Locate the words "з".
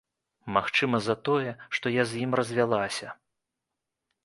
2.13-2.25